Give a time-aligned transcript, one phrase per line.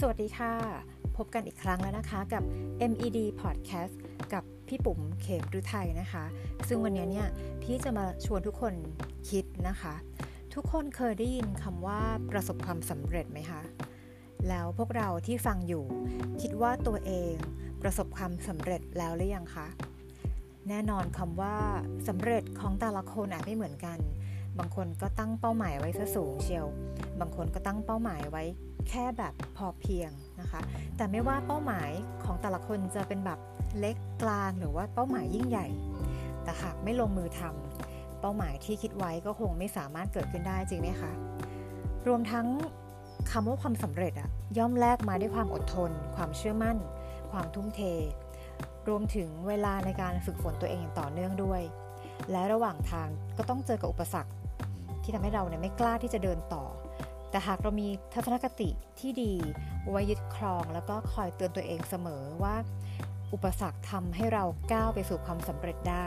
[0.00, 0.52] สวัสดีค่ะ
[1.16, 2.42] พบกันอีกครั้งแล้วนะคะกับ
[2.90, 3.94] MED Podcast
[4.32, 6.24] กับพี่ปุ๋มเขมรุไทยนะคะ
[6.68, 7.28] ซึ่งวันนี้เนี่ย
[7.62, 8.74] พี่จะมาชวนทุกคน
[9.30, 9.94] คิดนะคะ
[10.54, 12.00] ทุกคนเคยได้ยินคำว่า
[12.30, 13.62] ประสบความสำเร็จไหมคะ
[14.48, 15.84] แล้วพวกเราที่ฟังอยู่
[16.40, 17.34] คิดว่าตัวเอง
[17.82, 19.66] ประสบความสำเร็จแล้วหรือยังคะ
[20.68, 21.56] แน่นอนคำว่า
[22.08, 23.98] สำเร็จของแต่ละคนอาจไม่เหมือนกัน
[24.58, 26.66] บางคนก็ตั้งเป้าหมายไว้ซะสูงเชียว
[27.20, 28.44] บางคนก็ตั้งเป้าหมายไว้
[28.90, 30.60] แค่แบบพอเพียงนะคะ
[30.96, 31.90] แต่ไม่ว่าเป้าหมาย
[32.24, 33.38] ของแต่ละคนจะเป็นแบบ
[33.78, 35.66] เล็กกลางหรือว่าเป้าหมายยิ่งใหญ่
[36.42, 41.12] แต่หากไม่ลงมือทำเป้าหมายที่คิดไว้ก็คงไม่สามารถเกิดขึ้นได้จริงไหมคะ
[42.06, 42.46] รวมทั้ง
[43.30, 46.76] คำว่าความสำเร็จอะย่อมแลกมาด้วยความอดทน ความเชื่อมั่น
[47.32, 47.80] ความทุ่มเท
[48.88, 51.62] รวมถึงเวลาในการฝึกฝนตัวเองอย่างต่อเนื่องด้วย
[52.30, 53.08] และระหว่างทาง
[53.38, 54.32] ก็ต้องเจอกับอุปสรรค
[55.02, 56.64] ที่ทำให้เราเนี่ยไม่กล้าที่จะเดินต่อ
[57.30, 59.32] แต่หากเรามีทัศนคติที่ดี
[59.90, 62.56] ไว้ยึดครองแล้วก็คอยเตือนตัวเองเสมอว่า
[63.32, 66.06] อุปสรรคทำให้เราก้าวไปสู่ความสำเร็จได้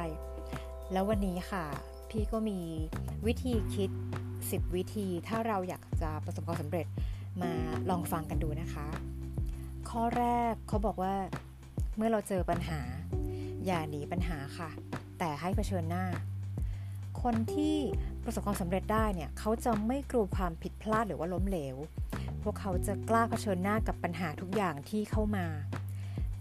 [0.92, 1.66] แล้ววันนี้ค่ะ
[2.10, 2.60] พี่ก็มี
[3.26, 3.90] วิธีคิด
[4.38, 6.88] 10 วิธีถ้าเราอยากจะประสบความสำเร็จ
[7.42, 7.52] มา
[7.90, 8.88] ลองฟังกันดูนะคะ
[9.90, 11.16] ข้อแรกเขาบอกว่า
[11.98, 12.82] เมื่อเราเจอปัญหา
[13.66, 14.70] อย่าหนีปัญหาค่ะ
[15.20, 16.06] แต่ให้เผชิญหน้า
[17.22, 17.78] คนที่
[18.30, 21.76] ประสบความสำเร็จได้เนี่ยเขาจะไม่กลัวความผิดพลาดหรือว่าล้มเหลว
[22.44, 25.46] พวกเขาจะกล้าเผชิญหน้ากับปัญหาทุกอย่างที่เข้ามา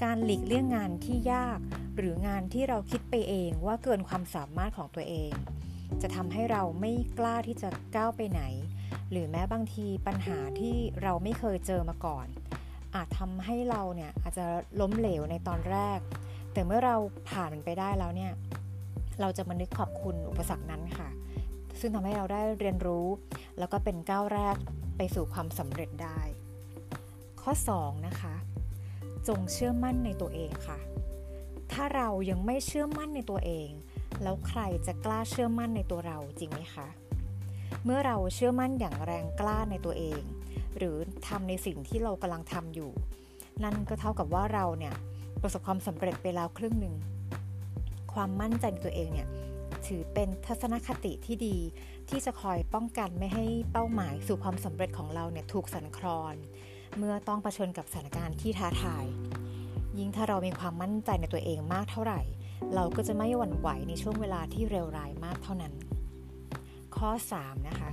[0.03, 1.59] การหลีกเลี่ยงงานที่ยาก
[1.97, 5.33] หรืองานที่เราคิดไปเองว่าเกินความสามารถของตัวเอง
[6.03, 8.43] จะทำให้เราไม่กล้าที่จะก้าวไปไหน
[9.11, 12.27] หรือแม้บางทีปัญหาที่เราไม่เคยเจอมาก่อน
[12.95, 14.47] อาจทำให้เราเนี่ยอาจจะ
[14.81, 15.99] ล้มเหลวในตอนแรก
[16.53, 16.97] แต่เมื่อเรา
[17.29, 18.33] ผ่านมันไปได้แล้วเนี่ย
[19.21, 21.09] เราจะมานึกขอบคุณอุปสรรคนั้นค่ะ
[21.81, 23.07] ซึ่งทำให้เราได้เรียนรู้
[23.59, 24.57] แล้วก็เป็นก้าวแรก
[24.97, 26.21] ไปสู่ความสำเร็จได้
[27.41, 28.35] ข้อ 2 นะคะ
[29.29, 30.79] จงเชื่อมั่นในตัวเองค่ะ
[31.73, 33.69] ถ้าเรายังไม่เชื่อมั่นในตัวเอง
[34.23, 36.89] แล้วใครจะกล้าเชื่อมั่นในตัวเราจริงไหมคะ
[37.85, 40.21] เมื่อเราเชื่อมั่นอย่างแรงกล้าในตัวเอง
[40.77, 40.97] หรือ
[41.27, 42.91] ทำในสิ่งที่เรากำลังทำอยู่
[43.65, 44.95] นั่นก็เท่ากับว่าเราเนี่ย
[45.43, 46.95] ประสบความสำเร็จไปแล้วครึ่งหนึ่ง
[48.13, 49.29] ความมั่นใจในตัวเองเนี่ย
[49.89, 51.57] ถือเป็นทัศนคติที่ดี
[52.09, 56.35] ที่จะคอยป้องกันไม่ให้เป้าหมายสู่ความสำเร็จของเราเนี่ยถูกสั่นคลอน
[56.99, 59.05] เมื่อต้องเผชิญกับสถานการณ์ที่ท้าทาย
[59.99, 62.21] ยิ่งถ้าเรามีความมั่นใจในตัวเองมากเท่าไหร่
[62.75, 65.73] เราก็จะไม่หวั่นไหวในช่วงเวลาที่เร็วร้ายมากเท่านั้น
[66.97, 67.11] ข้อ
[67.41, 67.91] 3 นะคะ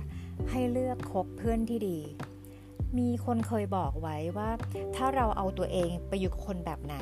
[0.50, 1.98] ให้เลือกคบเพื่อนที่ดี
[2.98, 4.50] มีคนเคยบอกไว้ว่า
[4.96, 6.96] ถ้าเราเอาตัวเองไปอยู่กับคนแบบไหน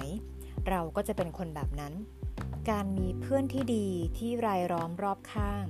[0.70, 1.92] เราก็จะเป็นคนแบบนั้น
[2.70, 3.86] การมีเพื่อนที่ดี
[4.18, 5.64] ที่รายล้อมรอบข้าง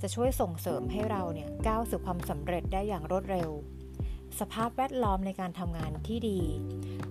[0.00, 3.50] จะช่วยส่งเสริมให้เราเนี่ยก้าวสู่ความสำเร็จได้อย่างรวดเร็ว
[4.40, 6.40] สภาพแวดล้อมในการทำงานที่ดี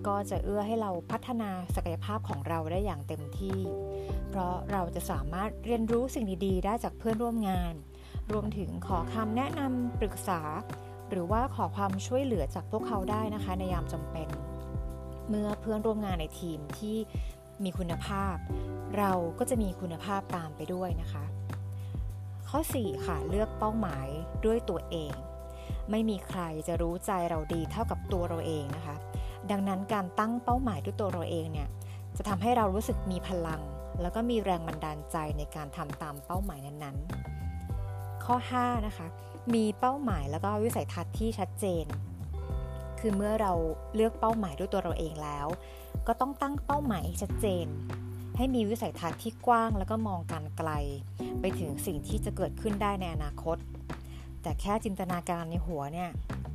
[0.06, 3.60] ก็จะเอื้อให้เราพัฒนาศักยภาพของเราได้อย่างเต็มที่
[4.28, 7.74] เพราะเราจะสามารถเรียนรู้สิ่งดีๆ ได้จากเพื่อนร่วมงาน
[8.32, 10.40] รวมถึงขอคำแนะนำปรึกษา
[11.10, 14.28] หรือว่าขอความช่วยเหลือจากพวกเขาได้นะคะในยามจำเป็น
[15.28, 16.96] เมื่อเพื่อนร่วมงานในทีมที่
[17.64, 18.36] มีคุณภาพ
[18.98, 21.24] เราก็จะมีคุณภาพตามไปด้วยนะคะ
[22.48, 24.06] ข้อ 4 ค่ะเลือกเป้าหมาย
[24.44, 25.12] ด้วยตัวเอง
[25.90, 28.96] ไม่มีใครจะรู้ใจเราดีเท่ากับตัวเราเองนะคะ
[29.50, 31.68] ดังนั้นการตั้งเป้าหมายด้วยตัวเราเองเนี่ย
[32.16, 33.62] จะทำให้เรารู้สึกมีพลัง
[34.00, 39.06] แล้วก็มีแรงบันดาลใจในการทำตามเป้าหมายนั้นๆ ข้อ 5 นะคะ
[39.54, 41.86] มีเป้าหมายแล้วก็วิสัยทัศน์ที่ชัดเจน
[43.00, 43.52] คือเมื่อเรา
[43.94, 45.46] เลือกเป้าหมายด้วยตัวเราเองแล้ว
[46.06, 47.66] ก็ต้องตั้งเป้าหมายชัดเจน
[48.36, 50.70] ให้มีวิสัยทัศน์ที่กว้างแล้วก็มองการไกล
[51.40, 53.56] ไปถึงสิ่งที่จะเกิดขึ้นได้ในอนาคต
[54.42, 56.10] แต่แค่จินตนาการในหัวเนี่ย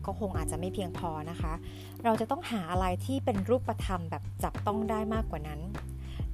[0.05, 1.53] ก็คงอาจจะไม่เพียงพอนะคะ
[2.03, 5.61] เราจะต้องหาอะไรที่เป็นรูปธรรมแบบจับต้องได้มากกว่านั้น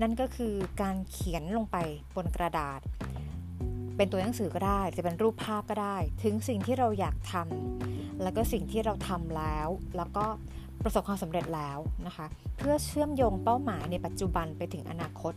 [0.01, 1.78] นั่นก็คือการเขียนลงไป
[2.16, 2.79] บนกระดาษ
[3.97, 9.67] เป็นตัวหนังสือก็ได้ จะเป็นรูปภาพก็ได้ ถึงสิ่งที่เราอยากทำแล้วก็สิ่งที่เราทำแล้ว
[9.97, 10.25] แล้วก็
[10.84, 11.78] ประสบความสำเร็จแล้ว
[12.08, 12.26] นะคะ
[12.58, 15.34] เพื่อเชื่อมโยงเป้าหมายในปัจจุบันไปถึงอนาคต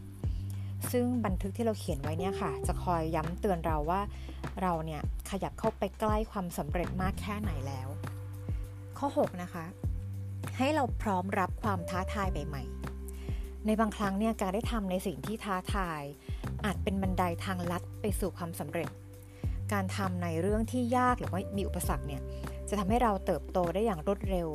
[0.93, 4.01] ซึ่งบันทึกที่เราเขียนไว้เนี่ยค่ะ จะคอยย้ำเตือนเราว่า
[4.63, 5.01] เราเนี่ย
[5.31, 7.89] ขยับเข้าไปใกล้ความสำเร็จมากแค่ไหนแล้ว
[8.99, 9.65] ข้อ 6 นะคะ
[10.57, 16.03] ให้เราพร้อมรับความท้าทายใหม่ๆ ในบางครั้งเนี่ยการได้ทำในสิ่งที่ท้าทาย
[16.65, 18.91] อาจเป็นบันไดทางลัดไปสู่ความสำเร็จ
[19.73, 22.23] การทำในเรื่องที่ยากหรือว่ามีอุปสรรคเนี่ย
[22.69, 24.49] จะทำให้เราเติบโตได้อย่างรวดเร็ว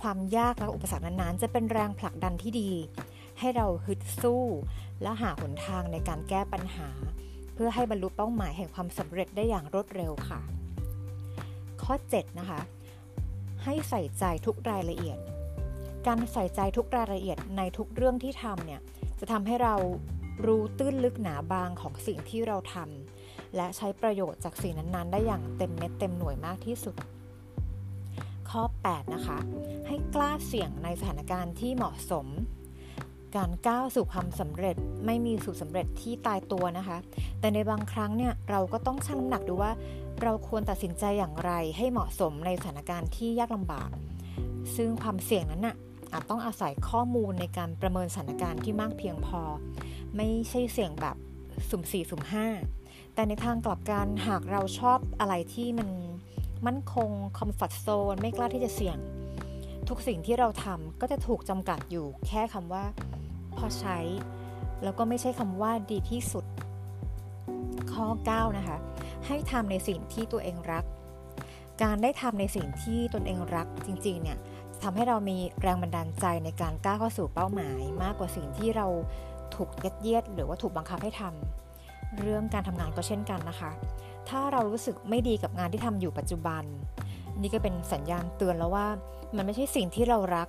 [0.00, 2.70] ความยากและอุปสรรคนั้นๆ จะเป็นแรงผลักดันที่ดี
[3.38, 4.44] ให้เราฮึดสู้
[5.02, 6.88] และหาหนทางในการแก้ปัญหา
[7.54, 10.40] เพื่อให้บรรลุเป้าหมายแห่งความสำเร็จได้อย่างรวดเร็วค่ะ
[11.82, 12.60] ข้อ 7 นะคะ
[13.64, 15.18] ให้ใส่ใจทุกรายละเอียด
[16.06, 18.80] การใส่ใจทุกรายละเอียดในทุกเรื่องที่ทำเนี่ย
[19.20, 19.74] จะทำให้เรา
[20.46, 26.96] รู้ตื้นลึกหนาบางของสิ่งที่เราทำและใช้ประโยชน์จากสิ่งนั้นๆ ได้อย่างเต็มเม็ดเต็มหน่วยมากที่สุด
[28.54, 29.38] ข้อ 8 นะคะ
[29.86, 32.26] ให้กล้าเสี่ยงในสถานการณ์ที่เหมาะสม
[33.36, 36.98] การก้าวสู่ความสำเร็จไม่มีสูตรสำเร็จที่ตายตัวนะคะ
[37.40, 39.72] แต่ในบางครั้งเนี่ยเราก็ต้องชั่งน้ำหนักดูว่า
[40.22, 43.90] เราควรตัดสินใจอย่างไรให้เหมาะสมในสถานการณ์ที่ยากลำบาก
[44.76, 45.76] ซึ่งความเสี่ยงนั้นน่ะ
[46.12, 49.40] อาจต้องอาศัยข้อมูลในการประเมินสถานการณ์ที่มากเพียงพอ
[50.16, 51.16] ไม่ใช่เสี่ยงแบบ
[51.68, 52.46] สุ่มสี่สุ่มห้า
[53.14, 55.88] แต่ในทางกลับกันหากเราชอบอะไรที่มัน
[56.66, 58.98] มั่นคงคอมฟอร์ทโซนไม่กล้าที่จะเสี่ยง
[59.88, 62.84] ทุกสิ่งที่เราทำก็จะถูกจำกัดอยู่แค่คำว่า
[63.56, 63.98] พอใช้
[64.82, 66.44] แล้วก็ไม่ใช่คำว่าดีที่สุด
[67.92, 68.78] ข้อ 9 นะคะ
[69.26, 70.84] ให้ทำในสิ่งที่ตัวเองรัก
[71.82, 74.38] การได้ทำในสิ่งที่ตนเองรักจริงๆเนี่ย
[74.82, 78.86] ทำให้เรามีแรงบันดาลใจในการก้าวเข้าสู่เป้าหมาย มากกว่าสิ่งที่เรา
[79.54, 83.70] ถูกยัดเยียด หรือว่าถูกบังคับให้ทำเรื่องการทำงานก็เช่นกันนะคะ
[84.28, 86.64] ถ้าเรารู้สึกไม่ดีกับงานที่ทำอยู่ปัจจุบัน
[87.40, 88.86] นี่ก็เป็นสัญญาณเตือนแล้วว่า
[89.36, 90.48] มันไม่ใช่สิ่งที่เรารัก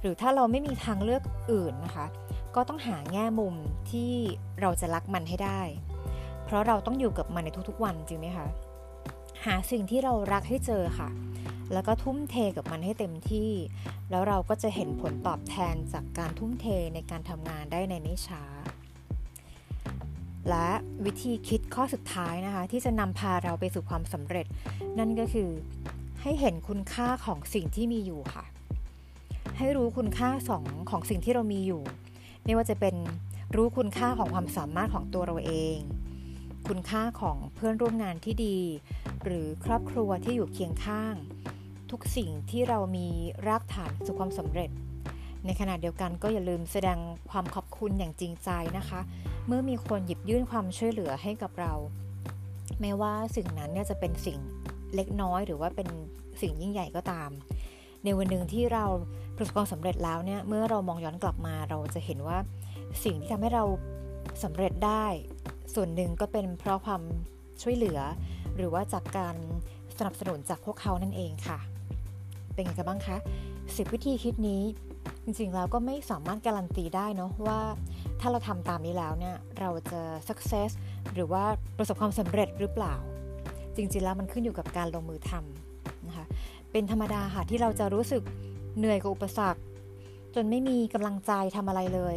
[0.00, 1.22] หรือถ้าเราไม่มีทางเลือก
[1.52, 2.06] อื่นนะคะ
[2.54, 3.54] ก็ต้องหาแง่มุม
[3.90, 4.12] ที่
[4.60, 5.60] เราจะรักมันให้ได้
[6.44, 8.46] เพราะเราต้องอยู่กับมันในทุกๆวันจริงไหมคะ
[9.44, 11.08] หาสิ่งที่เรารักให้เจอค่ะ
[11.72, 13.50] แล้วก็ทุ่มเทกับมันให้เต็มที่
[14.10, 18.42] แล้วเราก็จะเห็นผลตอบแทนจากการทุ่มเทในการทำงานได้ในไม่ช้า
[20.48, 20.68] และ
[21.04, 24.46] วิธีคิดข้อสุดท้ายนะคะ ที่จะนำพาเราไปสู่ความสำเร็จ
[24.98, 25.50] นั่นก็คือ
[26.22, 28.44] ให้เห็นคุณค่าของสิ่งที่มีอยู่ค่ะ
[29.58, 31.82] ให้รู้คุณค่าสองของสิ่งที่เรามีอยู่
[32.44, 32.94] ไม่ว่าจะเป็น
[33.54, 35.76] รู้คุณค่าของความสามารถของตัวเราเอง
[36.68, 38.58] คุณค่าของเพื่อนร่วมงานที่ดี
[39.24, 41.14] หรือครอบครัวที่อยู่เคียงข้าง
[41.90, 43.08] ทุกสิ่งที่เรามี
[43.46, 44.70] รากฐานสู่ความสำเร็จ
[45.44, 46.98] ในขณะเดียวกันก็อย่าลืมแสดง
[47.30, 49.00] ความขอบคุณอย่างจริงใจนะคะ
[49.46, 51.72] เมื่อมีคนหยิบยื่นความช่วยเหลือให้กับเรา
[52.80, 54.38] แม้ว่าสิ่งนั้นเนี่ยจะเป็นสิ่ง
[54.94, 55.88] เล็กน้อย หรือว่าเป็น
[56.40, 57.30] สิ่งยิ่งใหญ่ก็ตาม
[58.04, 58.84] ในวันหนึ่งที่เรา
[59.36, 62.38] ประสบความสำเร็จแล้วเนี่ยเมื่อเรามองย้อนกลับมาเราจะเห็นว่า
[63.04, 63.64] สิ่งที่ทำให้เรา
[64.42, 65.04] สำเร็จได้
[65.74, 67.02] ส่วนหนึ่งก็เป็นเพราะความ
[67.62, 68.00] ช่วยเหลือ
[68.56, 69.36] หรือว่าจากการ
[69.98, 71.58] สนับสนุนจากพวกเขานั่นเองค่ะ
[72.54, 73.16] เป็นไงกันบ้างคะ
[73.56, 74.62] 10 วิธีคิดนี้
[75.24, 77.60] จริงๆแล้วก็ไม่สามารถการันตีได้เนาะว่า
[78.22, 80.70] ถ้าเราทำตามนี้แล้วเนี่ยเราจะ success
[81.14, 81.44] หรือว่า
[81.78, 82.94] ประสบความสำเร็จหรือเปล่า
[83.76, 86.26] จริงๆแล้วมันขึ้นอยู่กับการลงมือทำนะคะ
[86.72, 88.22] เป็นธรรมดาค่ะที่เราจะรู้สึก
[88.78, 89.60] เหนื่อยกับอุปสรรค
[90.34, 92.16] จนไม่มีกำลังใจทำอะไรเลย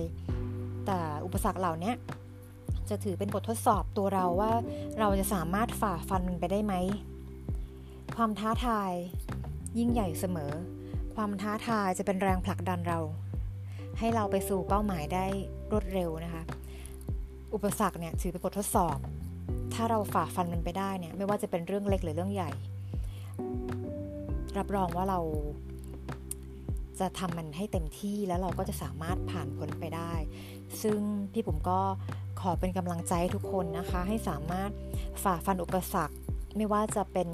[0.85, 1.93] แต่อุปสรรคเหล่านี้
[2.89, 4.51] จะถือเป็นบททดสอบตัวเราว่า
[4.99, 6.73] เราจะสามารถฝ่าฟันมันไปได้ไหม
[8.15, 8.91] ความท้าทาย
[9.77, 10.51] ยิ่งใหญ่เสมอ
[11.15, 12.99] ความท้าทายจะเป็นแรงผลักดันเรา
[13.99, 15.25] ให้เราไปสู่เป้าหมายได้
[15.71, 16.43] รวดเร็วนะคะ
[17.53, 18.97] อุปสรรคเนี่ยถือเป็นบททดสอบ
[19.73, 22.51] ถ้าเราฝ่าฟันมันไปได้เนี่ยไม่ว่าจะเป็นเรื่องเล็กหรือเรื่องใหญ่
[24.57, 25.19] รับรองว่าเรา
[26.99, 30.13] จะทำมันให้เต็มที่แล้วเราก็จะสามารถผ่านพ้นไปได้
[30.81, 30.99] ซึ่ง
[31.33, 31.79] พี่ผมก็
[32.41, 34.71] ขอเป็นกำลังใจให้ทุกคนนะคะ ให้สามารถ
[35.23, 36.15] ฝ่าฟันอุปสรรค
[36.57, 37.29] ไม่ว่าจะเป็น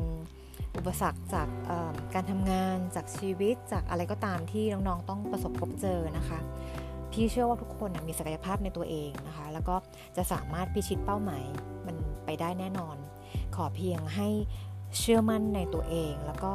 [0.77, 1.47] อุปสรรคจาก
[2.13, 6.39] การทำงานจากชีวิตจากอะไรก็ตามที่น้องๆ ต้องประสบพบเจอนะคะ
[7.11, 9.75] พี่เชื่อว่าทุกคนมีศักยภาพในตัวเองนะคะ แล้วก็
[10.17, 11.45] จะสามารถพิชิตเป้าหมาย
[11.85, 12.97] มันไปได้แน่นอน
[13.55, 14.27] ขอเพียงให้
[14.97, 16.53] เชื่อมั่นในตัวเอง แล้วก็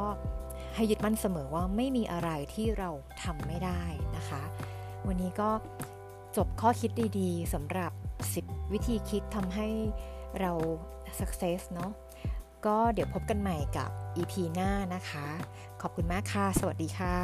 [0.75, 2.91] ให้ยึดมั่นเสมอว่าไม่มีอะไรที่เรา
[3.23, 3.83] ทำไม่ได้
[4.17, 4.43] นะคะ
[5.07, 5.51] วันนี้ก็
[6.37, 7.93] จบข้อคิดดีๆสำหรับ
[8.37, 9.69] 10 วิธีคิดทำให้
[10.41, 10.53] เรา
[11.21, 11.91] success เนาะ
[12.65, 15.27] ก็เดี๋ยวพบกันใหม่กับ EP หน้านะคะ
[15.81, 17.17] ขอบคุณมากค่ะ สวัสดีค่ะ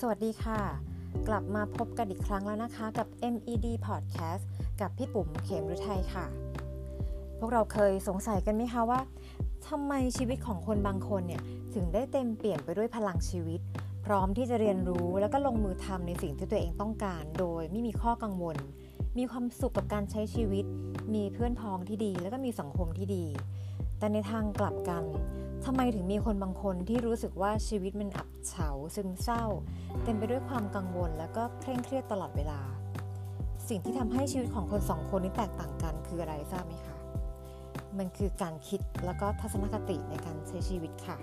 [0.00, 0.60] สวัสดีค่ะ
[1.28, 4.44] กลับมาพบกันอีกครั้งแล้วนะคะกับ MED Podcast
[4.80, 6.26] กับพี่ปุ๋มเขมฤทัยค่ะ
[7.38, 9.00] พวกเราเคยสงสัยกันไหมคะว่า
[9.68, 11.42] ทำไมชีวิตของคนบางคนเนี่ย
[11.74, 13.60] ถึงได้เต็มเปลี่ยนไปด้วยพลังชีวิต
[14.06, 18.56] พร้อมที่จะเรียนรู้แล้วก็ลงมือทำในสิ่งที่ตัวเองต้องการ โดยไม่มีข้อกังวล
[19.18, 20.64] มีความสุขกับการใช้ชีวิต
[21.14, 23.24] มีเพื่อนพ้องที่ดี แล้วก็มีสังคมที่ดี
[23.98, 25.04] แต่ในทางกลับกัน
[25.64, 29.44] ทำไมถึงมีคนบางคนที่รู้สึกว่าชีวิตมันอับเฉาซึมเศร้า
[30.04, 32.60] เต็มไปด้วยความกังวลแล้วก็เคร่งเครียดตลอดเวลา
[33.70, 36.96] สิ่งที่ทำให้ชีวิตของคนสองคนนี้แตกต่างกันคืออะไรทราบไหมคะ
[37.98, 41.16] มันคือการคิดแล้วก็ทัศนคติในการใช้ชีวิตค่ะ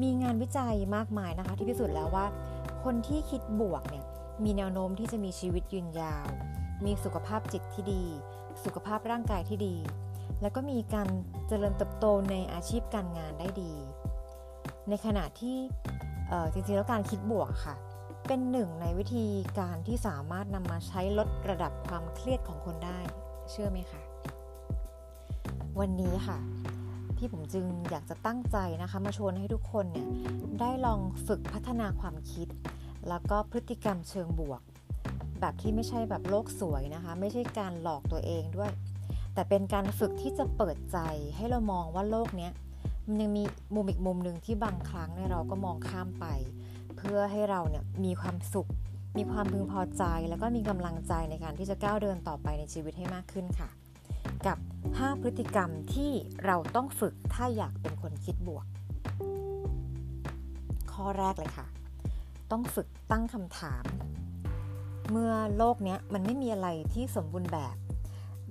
[0.00, 2.26] มมีงานวิจัยมากมายนะคะ ที่พิสูจน์แล้วว่า
[2.84, 4.04] คนที่คิดบวกเนี่ย
[4.44, 6.26] มีแนวโน้มที่จะมีชีวิตยืนยาว
[6.84, 8.04] มีสุขภาพจิตที่ดี
[8.64, 9.76] สุขภาพร่างกายที่ดี
[10.42, 11.08] แล้วก็มีการ
[11.48, 13.72] เจริญเติบโตในอาชีพการงานได้ดี
[14.88, 15.56] ในขณะที่
[16.52, 17.76] จริงๆแล้วการคิดบวกค่ะ
[18.32, 19.26] เป็นหนึ่งในวิธี
[19.58, 22.98] การที่สามารถนำมาใช้ลดระดับความเครียดของคนได้
[23.50, 24.00] เชื่อไหมคะ
[25.80, 26.38] วันนี้ค่ะ
[27.16, 30.06] พี่ผมจึงอยากจะตั้งใจนะคะ มาชวนให้ทุกคนเนี่ย
[30.60, 32.48] ได้ลองฝึกพัฒนาความคิด
[33.08, 34.60] แล้วก็พฤติกรรมเชิงบวก
[35.40, 38.70] แบบที่ไม่ใช่แบบโลกสวยนะคะ ไม่ใช่การหลอกตัวเองด้วย
[39.34, 40.98] แต่เป็นการฝึกที่จะเปิดใจ
[41.36, 42.52] ให้เรามองว่าโลกเนี้ย
[43.06, 43.44] มันยังมี
[43.74, 46.26] มุมอีกมุมหนึ่งที่บางครั้งเนี่ยเราก็มองข้ามไป
[47.02, 48.70] เพื่อให้เราเนี่ยมีความสุข
[49.16, 53.68] มีความพึงพอใจ แล้วก็มีกำลังใจในการที่จะก้าวเดินต่อไปในชีวิตให้มากขึ้นค่ะ
[54.46, 56.12] กับ 5 พฤติกรรมที่
[56.44, 58.66] เราต้องฝึกถ้าอยากเป็นคนคิดบวก
[60.92, 61.66] ข้อแรกเลยค่ะ
[62.50, 63.84] ต้องฝึกตั้งคำถาม
[65.10, 67.76] เมื่อโลกนี้มันไม่มีอะไรที่สมบูรณ์แบบ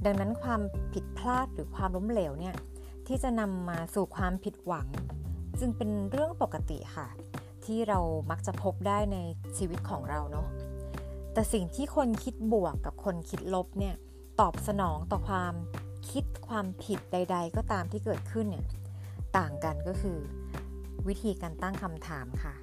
[0.06, 0.62] ดังนั้นความ
[0.94, 2.56] ผิดพลาดหรือความล้มเหลวเนี่ย
[3.08, 4.88] ที่จะนำมาสู่ความผิดหวัง
[5.60, 7.08] จึงเป็นเรื่องปกติค่ะ
[7.70, 8.00] ที่เรา
[8.32, 9.18] มักจะพบได้ใน
[9.58, 10.48] ชีวิตของเราเนาะ
[11.34, 13.96] แต่สิ่งที่คนคิดบวกกับคนคิดลบเนี่ย
[14.40, 15.54] ตอบสนองต่อความ
[16.12, 18.66] คิดความผิดใด ๆ ก็ตามที่เกิดขึ้นเนี่ย
[19.38, 20.18] ต่างกันก็คือ
[21.08, 22.54] วิธีการตั้งคำถามค่ะ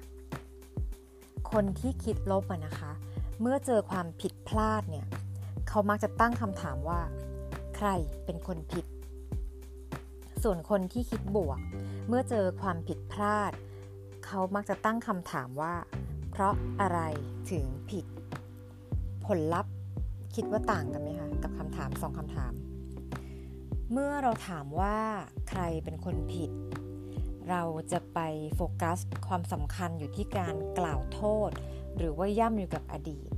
[1.51, 2.91] คนที่คิดลบนะคะ
[3.41, 5.05] เมื่อเจอความผิดพลาดเนี่ย
[5.67, 7.01] เขามักจะตั้งคำถามว่า
[7.75, 7.89] ใคร
[8.25, 8.85] เป็นคนผิด
[10.43, 11.59] ส่วนคนที่คิดบวก
[12.07, 13.51] เมื่อเจอความผิดพลาด
[14.27, 15.73] เขามักจะตั้งคำถามว่า
[16.31, 16.99] เพราะอะไร
[17.51, 18.05] ถึงผิด
[19.25, 19.73] ผลลัพธ์
[20.35, 22.53] คิดว่าต่างกันไหมคะกับคำถามสองคำถาม
[23.91, 24.97] เมื่อเราถามว่า
[25.49, 26.51] ใครเป็นคนผิด
[27.49, 28.19] เราจะไป
[28.55, 31.49] โฟกัสความสำคัญอยู่ที่การกล่าวโทษ
[31.97, 33.29] หรือว่าย่ำอยู่กับอดีต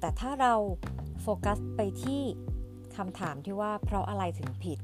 [0.00, 0.54] แต่ถ้าเรา
[1.22, 2.22] โฟกัสไปที่
[2.96, 4.78] คำถามที่ว่าเพราะอะไรถึงผิด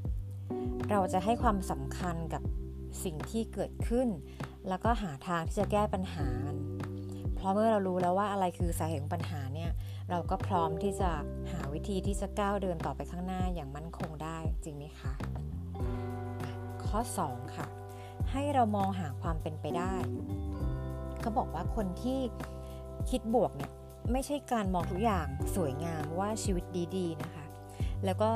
[0.91, 2.43] เราจะให้ความสำคัญกับ
[3.03, 4.07] สิ่งที่เกิดขึ้น
[4.69, 6.27] แล้วก็หาทางที่จะแก้ปัญหา
[7.35, 9.71] เพราะเมื่อเรารู้แล้วว่าอะไรคือสาเหตุของปัญหาเนี่ย
[10.09, 11.09] เราก็พร้อมที่จะ
[11.51, 15.13] หาวิธีที่จะก้าวเดินต่อไปข้างหน้าอย่างมั่นคงได้จริงไหมคะ
[16.87, 17.67] ข้อ 2 ค่ะ
[18.31, 19.93] ให้เรามองหาความเป็นไปได้
[21.21, 22.19] เขาบอกว่าคนที่
[23.09, 23.71] คิดบวกเนี่ย
[24.11, 26.65] ไม่ใช่การมองทุกอย่างสวยงามว่าชีวิต
[26.97, 27.45] ดีๆนะคะ
[28.05, 28.29] แล้วก็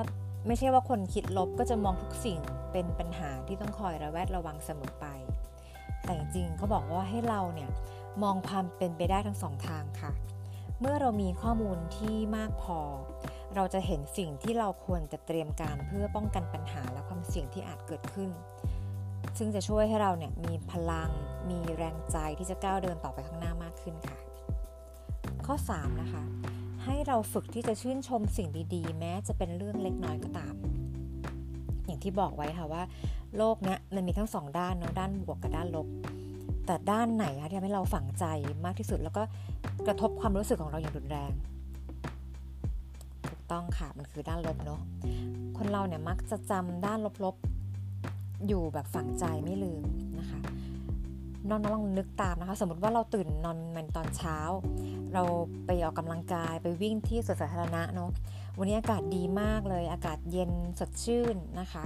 [0.48, 2.40] ไม่ใช่ว่าคนคิดลบก็จะมองทุกสิ่ง
[2.72, 5.06] เป็นปัญหาที่ต้องคอยระแวดระวังเสมอไป
[6.10, 7.70] แต่จริงเขาบอกว่าให้เราเนี่ย
[8.24, 10.12] มองความเป็นไปได้ทั้งสองทางค่ะ
[10.80, 12.80] เมื่อเรามีข้อมูลที่มากพอ
[13.56, 18.30] เราจะเห็นสิ่งที่เราควรจะเตรียมการเพื่อป้องกันปัญหาและความเสี่ยงที่อาจเกิดขึ้น
[19.38, 21.12] ซึ่งจะช่วยให้เราเนี่ยมีพลัง
[21.50, 24.18] มีแรงใจที่จะก้าวเดินต่อไปข้างหน้ามากขึ้นค่ะ
[25.46, 26.24] ข้อ 3 นะคะ
[26.84, 30.56] ให้เราฝึกที่จะชื่นชมสิ่งดีๆ แม้จะเป็นเรื่องเล็กน้อยก็ตาม
[31.86, 32.84] อย่างที่บอกไว้ค่ะว่า
[33.38, 35.88] โลกนี้ยมันมีทั้งสองด้านเนาะด้านบวกกับด้านลบ
[36.66, 38.26] แต่ด้านไหนคะที่ทำให้เราฝังใจ
[38.66, 39.24] มากที่สุด แล้วก็
[39.88, 41.32] กระทบความรู้สึกของเราอย่างรุนแรง
[43.28, 44.82] ถูกต้องค่ะมันคือด้านลบเนาะ
[45.58, 49.84] คนเราเนี่ยมักจะจำด้านลบๆอยู่แบบฝังใจไม่ลืม
[50.20, 50.40] นะคะ
[51.50, 54.38] น้องๆลองนึกตามนะคะ สมมติว่าเราตื่นนอนมันตอนเช้า
[55.14, 55.24] เรา
[55.66, 58.10] ไปออกกำลังกายไปวิ่งที่สวนสาธารณะเนาะ
[58.58, 61.84] วันนี้อากาศดีมากเลย อากาศเย็นสดชื่นนะคะ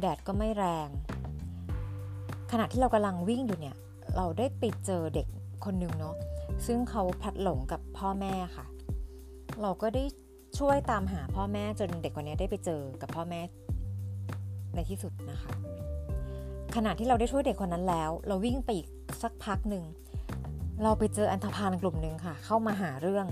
[0.00, 0.88] แดดก็ไม่แรง
[2.52, 3.76] ขณะที่เรากำลังวิ่งอยู่เนี่ย
[4.16, 5.26] เราได้ไปเจอเด็ก
[5.64, 6.14] คนหนึ่งเนาะ
[6.66, 8.66] ซึ่งเขาพลัดหลงกับพ่อแม่ค่ะ
[9.62, 10.04] เราก็ได้
[10.58, 13.40] ช่วยตามหาพ่อแม่จนเด็กคนนี้ได้ไปเจอกับพ่อแม่
[14.74, 15.52] ในที่สุดนะคะ
[16.74, 18.88] ขณะที่เราได้ช่วยเด็กคนนั้นแล้ว เราวิ่งไปอีก
[19.22, 19.84] สักพักหนึ่ง
[20.82, 23.26] เราไปเจออันธพาลกลุ่มหนึ่งค่ะ เข้ามาหาเรื่อง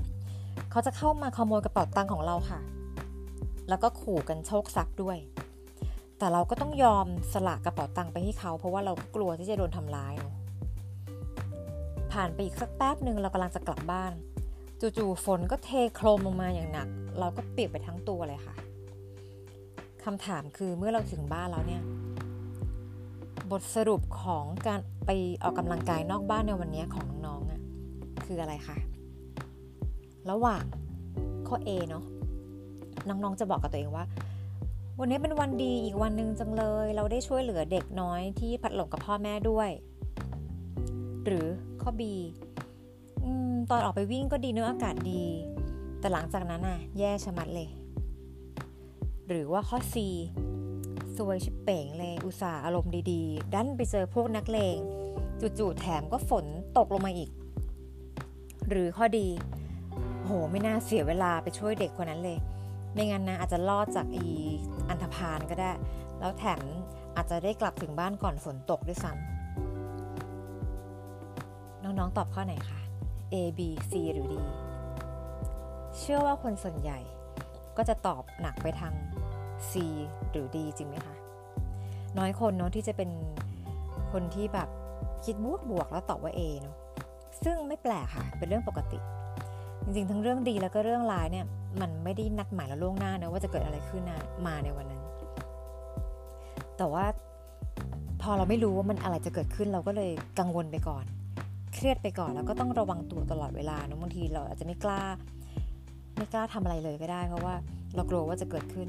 [0.71, 2.61] เขาจะเข้ามาขโมยกระเป๋าตังค์ของเราค่ะ
[3.68, 5.18] แล้วก็ขู่กันโชคทรัพย์ด้วย
[6.22, 10.14] แต่เราก็ต้องยอมสละกระเป๋าตังค์ไปให้เขา เพราะว่าเรากลัวที่จะโดนทำร้าย
[12.12, 14.12] ผ่านไปอีกสักแป๊บหนึ่งเรากำลังจะกลับบ้าน
[14.80, 16.88] จู่ๆฝนก็เทโครมลงมาอย่างหนัก
[17.18, 18.54] เราก็เปียกไปทั้งตัวเลยค่ะ
[20.04, 21.82] คำถามคือเมื่อเราถึงบ้านแล้วเนี่ย
[23.50, 25.10] บทสรุปของการไป
[25.42, 27.60] ออกกำลังกายนอกบ้านในวันนี้ของน้องๆอะ่ะ
[28.24, 28.76] คืออะไรคะ
[30.30, 30.64] ระหว่าง
[31.48, 32.04] ข้อ A เนาะ
[33.08, 34.06] น้องๆจะบอกกับตัวเองว่า
[35.00, 39.70] วันนี้เป็นวันดีอีกวันหนึ่งจังเลย เราได้ช่วยเหลือเด็กน้อยที่พัดหลงกับพ่อแม่ด้วย
[41.25, 41.46] หรือ
[41.82, 42.02] ข้อ B
[43.25, 43.26] อ
[43.70, 45.25] ตอนออกไปวิ่งก็ดีเนื้ออากาศดี
[46.00, 47.68] แต่หลังจากนั้นน่ะ แย่ชะมัดเลย
[49.28, 49.96] หรือว่าข้อ C
[51.16, 54.76] ซวยชิบเป่งเลย อุตส่าห์อารมณ์ดีๆ ดันไปเจอพวกนักเลง
[55.58, 56.44] จู่ๆแถมก็ฝน
[56.78, 57.30] ตกลงมาอีก
[58.68, 59.26] หรือข้อดี
[60.25, 62.38] โหไม่น่าเสียเวลาไปช่วยเด็กคนนั้นเลย
[62.92, 64.26] ไม่งั้นนะอาจจะรอดจากอี
[65.14, 65.71] พาลก็ได้
[66.19, 66.61] แล้วแถม
[67.16, 69.23] อาจจะได้กลับถึงบ้านก่อนฝนตกด้วยซ้ำ
[71.83, 72.81] น้องๆตอบข้อไหนคะ
[73.35, 74.35] A B C หรือ D
[75.99, 76.99] เชื่อว่าคนส่วนใหญ่
[77.76, 78.92] ก็จะตอบหนักไปทาง
[79.71, 79.73] C
[80.31, 81.14] หรือ D จริงไหมคะ
[82.19, 83.11] น้อยคนเนาะที่จะเป็น
[84.12, 84.69] คนที่แบบ
[85.25, 86.76] คิดบวกบวกแล้วตอบว่า A เนาะ
[87.45, 88.99] ซึ่งไม่แปลกค่ะ เป็นเรื่องปกติ
[89.85, 91.47] จริงๆ ทั้งเรื่องดีแล้วก็เรื่องร้ายเนี่ย
[91.81, 94.02] มันไม่ได้นัดหมายแล้วล่วงหน้านะว่าจะเกิดอะไรขึ้น
[94.47, 95.01] มาในวันนั้น
[96.82, 97.06] แต่ว่า
[98.22, 101.04] พอเราไม่รู้ว่ามันอะไรจะเกิดขึ้นเราก็เลยกังวลไปก่อน
[101.74, 105.02] เครียดไปก่อนแล้วก็ต้องระวังตัวตลอดเวลานะบางทีเราอาจจะไม่กล้า
[106.16, 107.54] ไม่กล้าทำอะไรเลยก็ได้ เพราะว่า
[107.94, 108.88] เรากลัวว่าจะเกิดขึ้น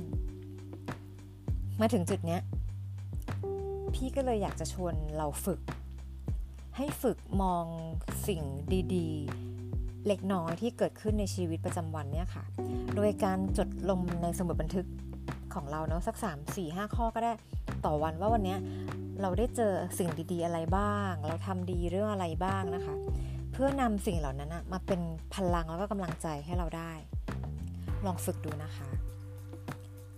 [1.81, 2.41] มาถึงจุดเนี้ย
[3.93, 5.61] พี่ก็เลยอยากจะชวนเราฝึก
[6.77, 7.65] ให้ฝึกมอง
[8.27, 8.41] สิ่ง
[8.95, 12.43] ดีๆ เล็กน้อยที่เกิดขึ้นในชีวิตประจำวันเนี่ยค่ะ
[12.95, 14.87] โดยการจดลงในสมุดบันทึก
[15.53, 17.33] ของเราเนาะสัก 3 4 5 ข้อก็ได้
[17.85, 18.55] ต่อวันว่าวันนี้
[19.21, 22.95] เราได้เจอสิ่งดีๆอะไรบ้าง เราทำดีเรื่องอะไรบ้างนะคะ
[23.51, 25.01] เพื่อนำสิ่งเหล่านั้นมาเป็น
[25.33, 26.91] พลังแล้วก็กำลังใจให้เราได้
[28.05, 28.87] ลองฝึกดูนะคะ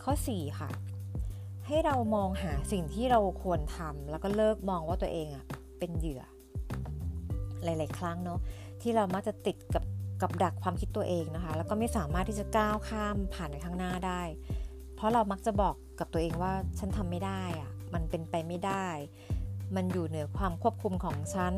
[0.04, 0.70] ข้อ 4 ค่ะ
[1.68, 5.46] ให้เรามองหาสิ่งที่เราควรทำแล้วก็เลิกมองว่าตัวเองอะ
[5.80, 6.24] เป็นเหยื่อ
[7.64, 8.40] หลาย ๆ ครั้งเนาะ
[8.82, 9.84] ที่เรามักจะติดกับ
[10.22, 14.22] กับดักความคิดตัวเองนะคะ แล้วก็ไม่สามารถที่จะก้าวข้ามผ่านไปข้างหน้าได้
[14.96, 18.88] เพราะเรามักจะบอกกับตัวเองว่าฉันทำไม่ได้อะมันเป็นไปไม่ได้
[19.76, 21.54] มันอยู่เหนือความควบคุมของฉัน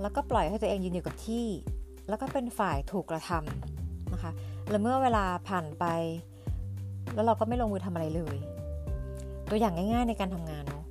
[0.00, 1.46] แล้วก็ปล่อยให้ตัวเองยืนอยู่กับที่
[2.08, 4.32] แล้วก็เป็นฝ่ายถูกกระทำนะคะ
[4.70, 5.84] แล้วเมื่อเวลาผ่านไป
[7.14, 8.36] แล้วเราก็ไม่ลงมือทำอะไรเลย
[9.50, 10.84] ตัวอย่างง่าย ๆ ในการทำงานเนาะ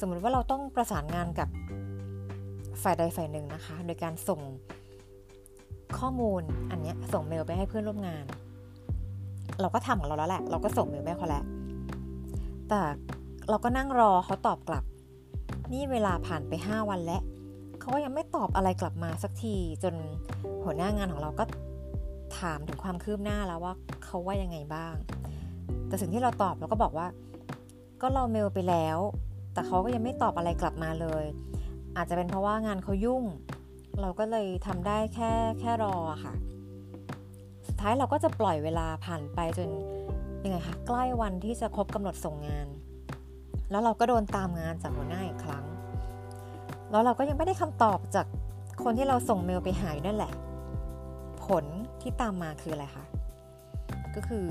[0.00, 1.48] สมมติว่าเราต้องประสานงานกับ
[2.82, 4.40] ฝ่ายใดฝ่ายหนึ่งนะคะ โดยการส่ง
[5.98, 8.24] ข้อมูลอันนี้ส่งเมลไปให้เพื่อนร่วมงาน
[9.60, 11.44] เราก็ทำของเราแล้วแหละ เราก็ส่งเมลไปเขาแล้ว
[12.68, 12.80] แต่
[13.50, 14.84] เราก็นั่งรอเขาตอบกลับ
[15.72, 17.22] นี่เวลาผ่านไป 5 วันแล้ว
[17.80, 19.94] เขาก็ยังไม่ตอบอะไรกลับมาสักทีจน
[20.64, 21.44] หัวหน้างานของเราก็
[22.38, 24.94] ถามถึงความคืบหน้าแล้วว่าเขาว่ายังไงบ้าง
[25.88, 27.06] แต่สิ่งที่เราตอบเราก็บอกว่า
[28.00, 28.98] ก็เราเมลไปแล้ว
[29.52, 31.24] แต่เขาก็ยังไม่ตอบอะไรกลับมาเลย
[31.96, 33.24] อาจจะเป็นเพราะว่างานเขายุ่ง
[34.00, 36.34] เราก็เลยทำได้แค่แค่รอค่ะ
[37.66, 39.68] สุดท้ายเราก็จะปล่อยเวลาผ่านไปจน
[40.44, 42.66] ยังไงคะใกล้วันที่จะครบกำหนดส่งงาน
[43.70, 45.64] แล้วเราก็โดนตามงานจากหัวหน้าอีกครั้ง
[46.90, 48.26] แล้วเราก็ยังไม่ได้คำตอบจาก
[48.82, 50.32] คนที่เราส่งเมลไปหาอยู่นั่นแหละ
[51.46, 51.64] ผล
[52.02, 53.04] ที่ตามมาคืออะไรคะ
[54.14, 54.44] ก็คือ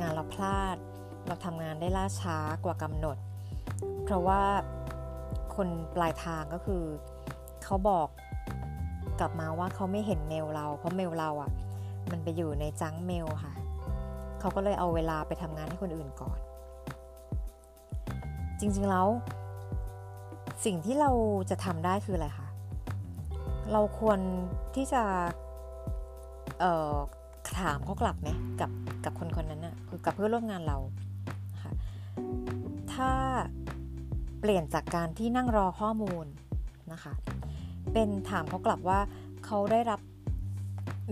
[0.00, 0.76] งานเราพลาด
[1.26, 3.16] เราทำงานได้ล่าช้ากว่ากำหนด
[4.04, 4.42] เพราะว่า
[5.56, 6.82] คนปลายทางก็คือ
[7.64, 8.08] เขาบอก
[9.20, 11.50] กลับมาว่าเขาไม่เห็นเมลเรา เพราะเมลเราอะ่ะ
[12.10, 13.52] มันไปอยู่ในจังเมลค่ะ
[14.40, 16.38] เขาก็เลยเอาเวลาไปทำงานให้คนอื่นก่อน
[18.60, 19.08] จริงๆแล้ว
[20.64, 21.10] สิ่งที่เรา
[21.50, 22.48] จะทำได้คืออะไรคะ
[23.72, 24.18] เราควร
[24.74, 25.02] ที่จะ
[27.60, 28.28] ถามเขากลับไหม
[28.60, 28.70] กับ
[29.04, 30.78] กับคนคนนั้นนะคือกับเพื่อนร่วมงานเรา
[31.62, 31.72] ค่ะ
[32.92, 33.10] ถ้า
[34.40, 36.26] เปลี่ยนจากการที่นั่งรอข้อมูล
[36.92, 37.12] นะคะ
[37.92, 39.00] เป็นถามเขากลับว่า
[39.44, 40.00] เขาได้รับ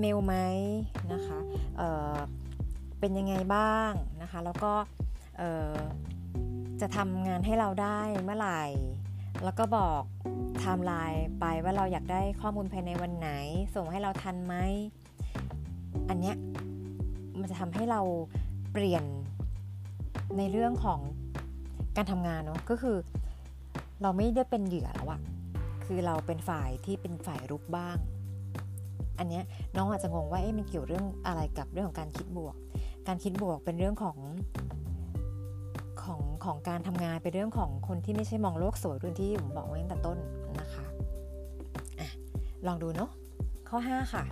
[0.01, 0.35] เมลไหม
[1.13, 1.39] นะคะ
[1.77, 4.73] เเป็นยังไงบ้างนะคะ แล้วก็
[6.81, 8.63] จะทำงานให้เราได้เมื่อไหร่
[9.45, 10.03] แล้วก็บอก
[10.59, 13.31] ไทม์ไลน์ไปว่าเราอยากได้ข้อมูลภายในวันไหน
[13.75, 14.55] ส่งให้เราทันไหม
[16.09, 16.37] อันเนี้ย
[17.41, 18.01] มันจะทำให้เรา
[18.73, 19.05] เปลี่ยน
[20.39, 21.01] ในเรื่องของ
[21.97, 22.97] การทำงานเนาะก็คือ
[24.03, 25.21] เราไม่ได้เป็นเหยื่อแล้วอะ
[25.85, 27.97] คือเราเป็นฝ่ายที่เป็นฝ่ายรุกบ้าง
[29.21, 29.41] อันนี้
[29.77, 32.57] น้องอาจจะงงว่าเอ๊ะมันเกี่ยวเรื่องอะไรกับเรื่องของการคิดบวก
[33.09, 34.17] การคิดบวกเป็นเรื่องของ
[36.03, 40.19] ของของการทำงานเป็นเรื่องของคนที่ไม่ใช่มองโลกสวยรุ่นที่ผมบอกไว้ตั้งแต่ต้น
[40.61, 40.85] นะคะ
[42.01, 42.09] อะ
[42.67, 43.11] ลองดูเนาะ
[43.69, 44.25] ข้อ 5 ค่ะ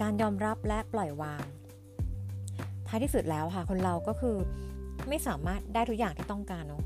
[0.00, 1.44] การยอมรับและปล่อยวาง
[2.88, 4.36] ท้ายที่สุดแล้วค่ะ คนเราก็คือ
[5.08, 6.82] ไม่สามารถได้ทุกอย่างที่ต้องการเนาะ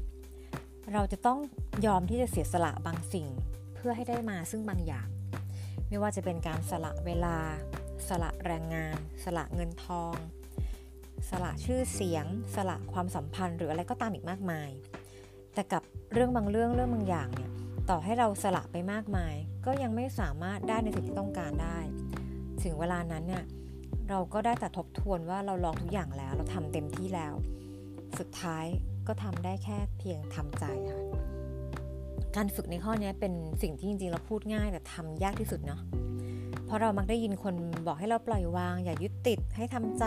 [0.92, 1.38] เราจะต้อง
[1.86, 3.26] ยอมที่จะเสียสละบางสิ่ง
[3.74, 5.08] เพื่อให้ได้มาซึ่งบางอย่าง
[5.88, 7.36] ไม่ว่าจะเป็นการสละเวลา
[8.08, 10.14] สละแรงงาน สละเงินทอง
[11.30, 14.70] สละชื่อเสียง สละความสัมพันธ์หรืออะไรก็ตามอีกมากมาย
[15.54, 17.50] แต่กับเรื่องบางเรื่องเรื่องบางอย่างเนี่ย
[17.90, 19.34] ต่อให้เราสละไปมากมาย
[19.66, 21.78] ก็ยังไม่สามารถได้ในสิ่งที่ต้องการได้
[22.62, 23.44] ถึงเวลานั้นเนี่ย
[24.08, 27.34] เราก็ได้แต่ทบทวนว่าเราลองทุกอย่างแล้ว เราทำเต็มที่แล้ว
[28.18, 28.64] สุดท้าย
[29.06, 31.00] ก็ทำได้แค่เพียงทำใจค่ะ
[32.36, 35.80] การฝึกในข้อนี้เป็นสิ่งที่จริงๆเราพูดง่ายแต่ทำยากที่สุดเนาะ
[36.66, 37.54] เพราะเรามักได้ยินคน
[37.86, 40.04] บอกให้เราปล่อยวาง อย่ายึดติดให้ทำใจ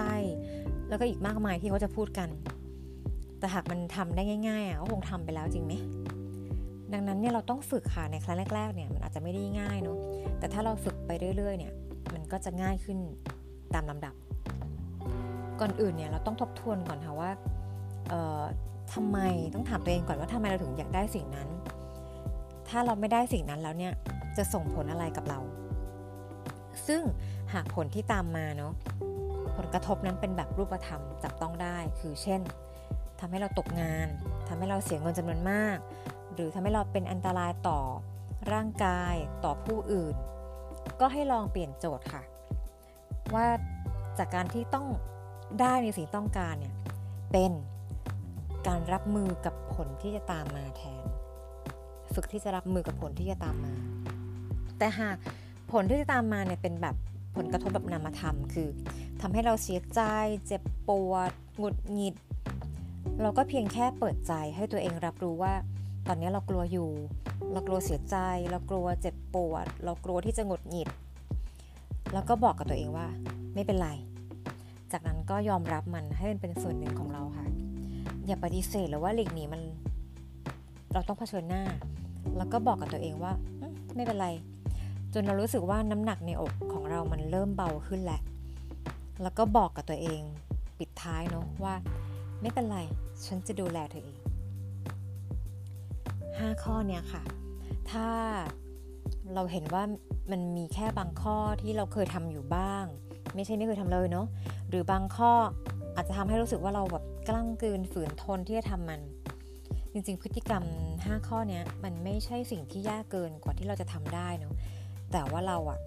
[0.89, 2.29] แล้วก็อีกมากมายที่เขาจะพูดกัน
[3.39, 5.73] แต่หากมันทำได้ง่ายๆอะก็คงทำไปแล้วจริงไหม
[6.93, 9.97] ดังนั้นเนี่ยเราต้องฝึกค่ะในครั้งแรกๆเนี่ยมันอาจจะไม่ได้ง่ายเนาะ
[10.39, 11.73] แต่ถ้าเราฝึกไปเรื่อยๆเนี่ย
[12.13, 12.97] มันก็จะง่ายขึ้น
[13.73, 14.13] ตามลำดับ
[15.59, 17.31] ก่อนอื่นเนี่ยเราต้องทบทวนก่อนค่ะว่า
[18.93, 19.17] ทำไม
[19.55, 21.47] ต้องถามตัวเองก่อนว่าทำไมเราถึงอยากได้สิ่งนั้น
[22.71, 23.93] ถ้าเราไม่ได้สิ่งนั้นแล้วเนี่ย
[24.37, 25.39] จะส่งผลอะไรกับเรา
[26.87, 27.01] ซึ่ง
[27.53, 28.73] หากผลที่ตามมาเนาะ
[29.57, 32.41] ผลกระทบนั้นเป็นแบบรูปธรรมจับต้องได้คือเช่น
[33.19, 34.07] ทำให้เราตกงาน
[34.47, 35.77] ทำให้เราเสียเงินจำนวนมาก
[36.33, 37.79] หรือทำให้เราเป็นอันตรายต่อ
[38.53, 40.15] ร่างกายต่อผู้อื่น
[40.99, 42.23] ก็ให้ลองเปลี่ยนโจทย์ค่ะ
[43.33, 43.45] ว่า
[44.17, 44.87] จากการที่ต้อง
[45.59, 46.75] ได้ในสิ่งต้องการเนี่ย
[47.31, 47.51] เป็น
[48.67, 51.00] การรับมือกับผลที่จะตามมาแทน
[52.15, 53.73] ฝึกที่จะรับมือกับผลที่จะตามมา
[54.77, 55.17] แต่หาก
[55.71, 56.95] ผลที่จะตามมาเนี่ยเป็นแบบ
[57.35, 58.67] ผลกระทบแบบนามธรรม คือ
[59.21, 60.01] ทำให้เราเสียใจ
[60.47, 62.15] เจ็บปวดหงุดหงิด
[63.21, 65.53] เราก็เพียงแค่เปิดใจให้ตัวเองรับรู้ว่า
[66.07, 66.89] ตอนนี้เรากลัวอยู่
[67.51, 68.17] เรากลัวเสียใจ
[68.51, 70.89] เรากลัวเจ็บปวด เรากลัวที่จะหงุดหงิด
[72.13, 73.07] แล้วก็บอกกับตัวเองว่า
[73.53, 73.89] ไม่เป็นไร
[74.91, 77.47] จากนั้นก็ยอมรับมันให้มันเป็นส่วนหนึ่งของเราค่ะ
[78.27, 79.61] อย่าปฏิเสธหรือว่าหลีกหนีมัน
[80.93, 81.63] เราต้องเผชิญหน้า
[82.37, 83.31] แล้วก็บอกกับตัวเองว่า
[83.95, 84.29] ไม่เป็นไร
[85.13, 88.21] จนเรารู้สึกว่าน้ำหนักในอกของเรามันเริ่มเบาขึ้นแหละ
[89.21, 90.21] แล้วก็บอกกับตัวเอง
[90.79, 91.73] ปิดท้ายเนาะว่า
[92.41, 92.79] ไม่เป็นไร
[93.25, 94.19] ฉันจะดูแลเธอเอง
[95.81, 97.23] 5 ข้อเนี้ยค่ะ
[97.91, 98.07] ถ้า
[99.33, 99.83] เราเห็นว่า
[100.31, 102.85] มันมีแค่บางข้อที่เราเคยทำอยู่บ้าง
[103.35, 104.27] ไม่ใช่ไม่เคยทำเลยเนาะ
[104.69, 105.31] หรือบางข้อ
[105.95, 109.01] อาจจะทำให้รู้สึกว่าเราแบบกล้ำกืนฝืนทนที่จะทำมัน
[109.93, 110.63] จริงๆ พฤติกรรม
[110.95, 114.53] 5 ข้อนี้มันไม่ใช่สิ่งที่ยากเกินกว่าที่เราจะทำได้เนาะ
[115.11, 115.79] แต่ว่าเราอะ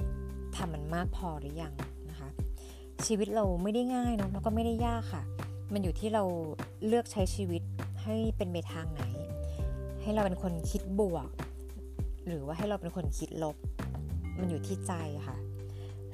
[0.57, 1.75] ทำมันมากพอหรือยัง
[2.11, 2.29] นะคะ
[3.07, 5.23] ชีวิตเราไม่ได้ง่ายเนาะแล้วก็ไม่ได้ยากค่ะ
[5.73, 6.23] มันอยู่ที่เรา
[6.87, 7.63] เลือกใช้ชีวิต
[8.03, 9.03] ให้เป็นไปทางไหน
[10.03, 11.29] ให้เราเป็นคนคิดบวก
[12.27, 13.57] หรือว่าให้เราเป็นคนคิดลบ
[14.39, 14.93] มันอยู่ที่ใจ
[15.27, 15.37] ค่ะ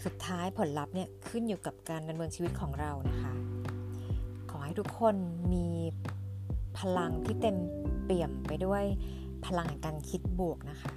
[0.05, 3.33] สุดท้ายผลลัพธ์เนี่ยขึ้นอยู่กับการดำเนินชีวิตของเรานะคะ
[4.51, 5.15] ขอให้ทุกคน
[5.53, 5.67] มี
[6.81, 7.57] พลังที่เต็ม
[8.05, 8.85] เปี่ยมไปด้วย
[9.47, 10.95] พลังการคิดบวกนะคะ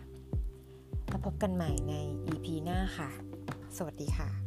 [1.07, 1.93] แล้วพบกันใหม่ใน
[2.27, 3.09] EP หน้าค่ะ
[3.77, 4.42] สวัสดีค่ะ